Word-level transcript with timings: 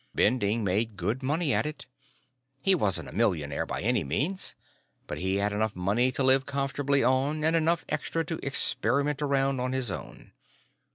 Bending 0.15 0.63
made 0.63 0.97
good 0.97 1.21
money 1.21 1.53
at 1.53 1.67
it. 1.67 1.85
He 2.59 2.73
wasn't 2.73 3.09
a 3.09 3.11
millionaire 3.11 3.67
by 3.67 3.81
any 3.83 4.03
means, 4.03 4.55
but 5.05 5.19
he 5.19 5.35
had 5.35 5.53
enough 5.53 5.75
money 5.75 6.11
to 6.13 6.23
live 6.23 6.47
comfortably 6.47 7.03
on 7.03 7.43
and 7.43 7.55
enough 7.55 7.85
extra 7.87 8.25
to 8.25 8.43
experiment 8.43 9.21
around 9.21 9.59
on 9.61 9.73
his 9.73 9.91
own. 9.91 10.31